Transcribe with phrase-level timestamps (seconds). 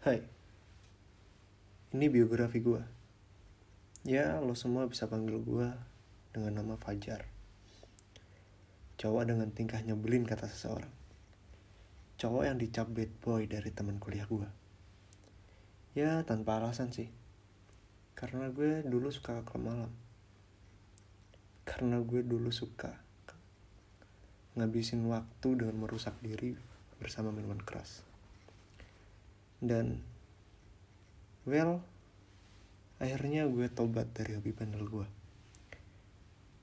[0.00, 0.16] Hai,
[1.92, 2.80] ini biografi gue.
[4.08, 5.68] Ya, lo semua bisa panggil gue
[6.32, 7.28] dengan nama Fajar.
[8.96, 10.88] Cowok dengan tingkah nyebelin kata seseorang.
[12.16, 14.48] Cowok yang dicap bad boy dari teman kuliah gue.
[15.92, 17.12] Ya, tanpa alasan sih.
[18.16, 19.92] Karena gue dulu suka ke malam.
[21.68, 22.96] Karena gue dulu suka
[24.56, 26.56] ngabisin waktu dengan merusak diri
[26.96, 28.08] bersama minuman keras.
[29.60, 30.00] Dan
[31.44, 31.84] well,
[32.96, 35.06] akhirnya gue tobat dari hobi bandel gue.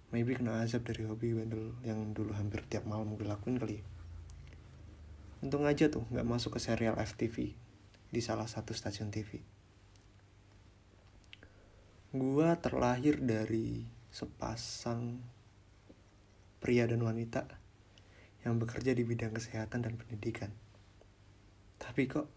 [0.10, 3.86] Maybe kena azab dari hobi bandel yang dulu hampir tiap malam gue lakuin kali ya.
[5.46, 7.54] Untung aja tuh gak masuk ke serial FTV
[8.10, 9.38] di salah satu stasiun TV.
[12.18, 15.22] Gue terlahir dari sepasang
[16.58, 17.46] pria dan wanita
[18.42, 20.50] yang bekerja di bidang kesehatan dan pendidikan.
[21.78, 22.37] Tapi kok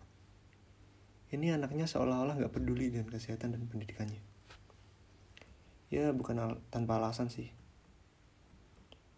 [1.31, 4.23] ini anaknya seolah-olah gak peduli dengan kesehatan dan pendidikannya.
[5.91, 7.51] Ya bukan al tanpa alasan sih.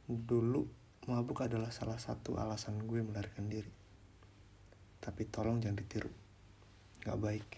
[0.09, 0.65] Dulu
[1.09, 3.73] mabuk adalah salah satu alasan gue melarikan diri.
[5.01, 6.13] Tapi tolong jangan ditiru.
[7.05, 7.49] Gak baik.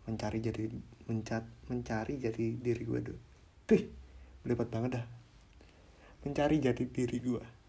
[0.09, 0.65] Mencari jadi
[1.05, 3.19] mencat mencari jadi diri gue dulu.
[3.69, 3.83] Tuh
[4.41, 5.05] berlipat banget dah.
[6.25, 7.59] Mencari jadi diri gue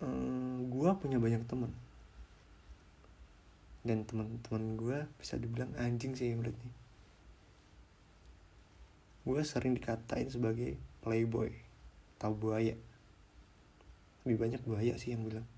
[0.00, 1.70] hmm, gue punya banyak teman
[3.80, 6.72] dan teman-teman gue bisa dibilang anjing sih menurutnya.
[9.24, 11.48] Gue sering dikatain sebagai playboy
[12.20, 12.76] atau buaya.
[14.24, 15.48] Lebih banyak buaya sih yang bilang.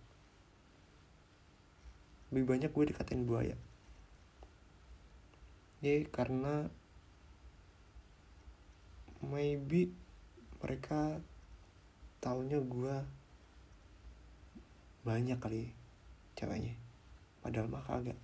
[2.30, 3.58] Lebih banyak gue dikatain buaya.
[5.82, 6.70] Ya karena
[9.18, 9.90] maybe
[10.62, 11.18] mereka
[12.22, 12.94] taunya gue
[15.02, 15.74] banyak kali
[16.38, 16.81] ceweknya
[17.42, 18.18] padahal mah kagak.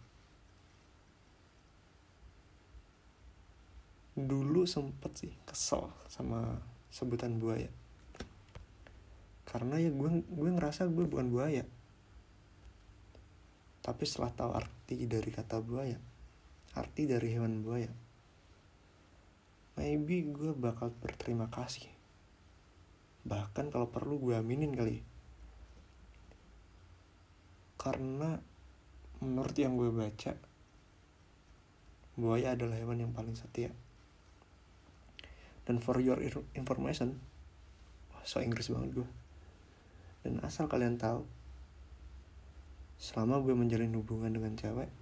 [4.18, 6.58] Dulu sempet sih kesel sama
[6.90, 7.70] sebutan buaya.
[9.44, 11.66] Karena ya gue gue ngerasa gue bukan buaya.
[13.84, 15.98] Tapi setelah tahu arti dari kata buaya
[16.76, 17.90] arti dari hewan buaya
[19.78, 21.86] maybe gue bakal berterima kasih.
[23.22, 25.06] Bahkan kalau perlu gue aminin kali.
[27.78, 28.42] Karena
[29.18, 30.34] menurut yang gue baca
[32.18, 33.70] buaya adalah hewan yang paling setia.
[35.68, 36.18] Dan for your
[36.56, 37.20] information
[38.28, 39.08] so Inggris banget gue
[40.20, 41.24] dan asal kalian tahu
[43.00, 44.92] selama gue menjalin hubungan dengan cewek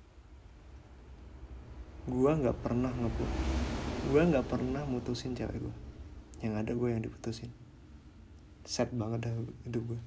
[2.07, 3.31] gue nggak pernah ngebut
[4.07, 5.75] gue nggak pernah mutusin cewek gue.
[6.39, 7.51] Yang ada gue yang diputusin.
[8.63, 9.35] Sad banget dah
[9.67, 10.01] hidup gue.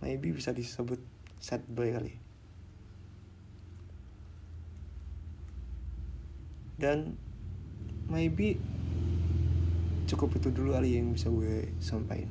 [0.00, 0.96] Maybe bisa disebut
[1.36, 2.25] sad boy kali
[6.76, 7.16] dan
[8.06, 8.60] maybe
[10.06, 12.30] cukup itu dulu kali yang bisa gue sampaikan.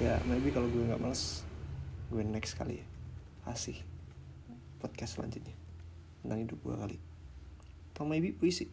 [0.00, 1.44] Ya maybe kalau gue nggak males
[2.08, 2.86] gue next kali ya.
[3.44, 3.76] Kasih
[4.80, 5.52] podcast selanjutnya.
[6.24, 6.98] Tentang hidup gue kali.
[7.92, 8.72] Atau maybe puisi.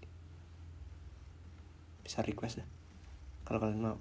[2.06, 2.68] Bisa request dah.
[3.44, 4.00] Kalau kalian mau.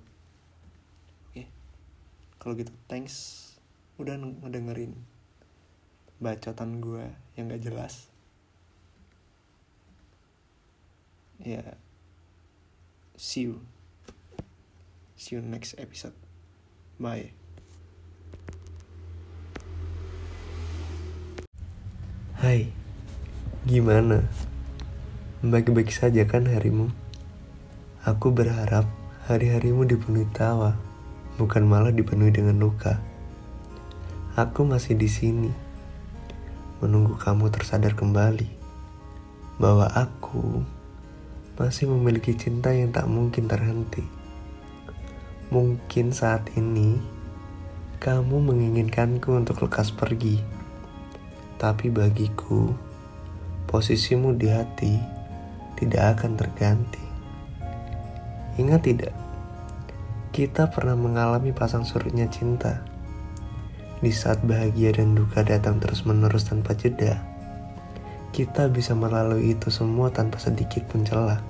[1.27, 1.51] Oke.
[2.39, 3.45] Kalau gitu thanks
[3.97, 4.93] udah ngedengerin
[6.21, 7.05] bacotan gue
[7.37, 8.16] yang gak jelas
[11.41, 11.75] ya yeah.
[13.17, 13.61] see you
[15.17, 16.17] see you next episode
[17.01, 17.33] bye
[22.37, 22.69] Hai,
[23.65, 24.29] gimana?
[25.41, 26.93] Baik-baik saja kan harimu?
[28.05, 28.85] Aku berharap
[29.25, 30.77] hari-harimu dipenuhi tawa,
[31.41, 33.01] bukan malah dipenuhi dengan luka.
[34.37, 35.49] Aku masih di sini,
[36.85, 38.53] menunggu kamu tersadar kembali
[39.57, 40.61] bahwa aku
[41.57, 44.05] masih memiliki cinta yang tak mungkin terhenti.
[45.49, 47.01] Mungkin saat ini
[47.97, 50.45] kamu menginginkanku untuk lekas pergi,
[51.57, 52.77] tapi bagiku
[53.65, 54.95] posisimu di hati
[55.81, 57.05] tidak akan terganti.
[58.61, 59.15] Ingat tidak?
[60.33, 62.85] Kita pernah mengalami pasang surutnya cinta.
[64.05, 67.36] Di saat bahagia dan duka datang terus-menerus tanpa jeda,
[68.37, 71.41] kita bisa melalui itu semua tanpa sedikit pun celah.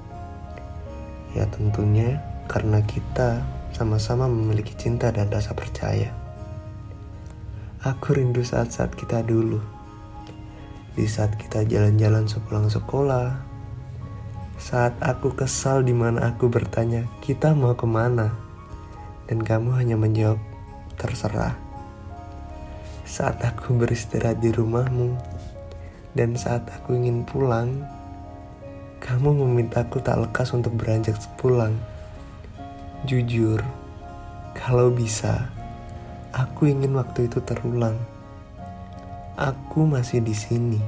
[1.34, 3.42] Ya tentunya karena kita
[3.74, 6.14] sama-sama memiliki cinta dan rasa percaya.
[7.82, 9.58] Aku rindu saat-saat kita dulu.
[10.94, 13.34] Di saat kita jalan-jalan sepulang sekolah.
[14.54, 18.30] Saat aku kesal di mana aku bertanya, kita mau ke mana?
[19.26, 20.38] Dan kamu hanya menjawab,
[20.94, 21.58] terserah.
[23.02, 25.36] Saat aku beristirahat di rumahmu,
[26.16, 27.84] dan saat aku ingin pulang,
[29.04, 31.76] kamu memintaku tak lekas untuk beranjak pulang.
[33.04, 33.60] Jujur,
[34.56, 35.52] kalau bisa,
[36.32, 38.00] aku ingin waktu itu terulang.
[39.36, 40.80] Aku masih di sini,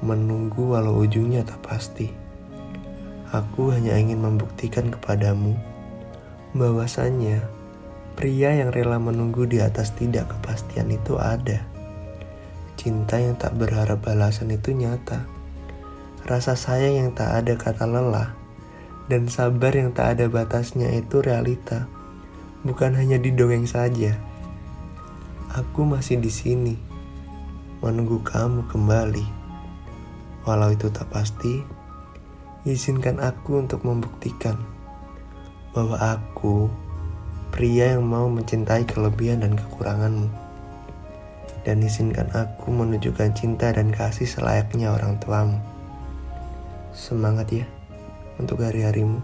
[0.00, 2.08] menunggu walau ujungnya tak pasti.
[3.28, 5.52] Aku hanya ingin membuktikan kepadamu
[6.56, 7.44] bahwasannya
[8.16, 11.77] pria yang rela menunggu di atas tidak kepastian itu ada.
[12.88, 15.28] Cinta yang tak berharap balasan itu nyata.
[16.24, 18.32] Rasa sayang yang tak ada kata lelah.
[19.12, 21.84] Dan sabar yang tak ada batasnya itu realita.
[22.64, 24.16] Bukan hanya di dongeng saja.
[25.52, 26.80] Aku masih di sini.
[27.84, 29.26] Menunggu kamu kembali.
[30.48, 31.60] Walau itu tak pasti,
[32.64, 34.56] izinkan aku untuk membuktikan
[35.76, 36.72] bahwa aku
[37.52, 40.47] pria yang mau mencintai kelebihan dan kekuranganmu
[41.68, 45.60] dan izinkan aku menunjukkan cinta dan kasih selayaknya orang tuamu.
[46.96, 47.68] Semangat ya
[48.40, 49.20] untuk hari-harimu.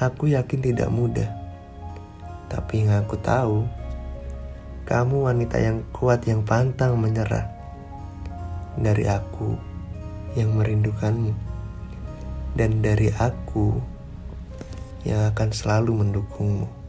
[0.00, 1.28] Aku yakin tidak mudah.
[2.48, 3.68] Tapi yang aku tahu,
[4.88, 7.44] kamu wanita yang kuat yang pantang menyerah.
[8.80, 9.52] Dari aku
[10.40, 11.36] yang merindukanmu.
[12.56, 13.76] Dan dari aku
[15.04, 16.83] yang akan selalu mendukungmu.